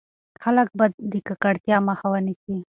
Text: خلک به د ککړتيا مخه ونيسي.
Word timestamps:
خلک 0.43 0.67
به 0.77 0.85
د 1.11 1.13
ککړتيا 1.27 1.77
مخه 1.89 2.07
ونيسي. 2.11 2.55